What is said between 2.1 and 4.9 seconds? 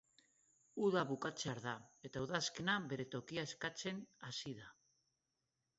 udazkena bere tokia eskatzen hasi da.